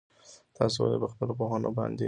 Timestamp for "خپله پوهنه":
1.13-1.69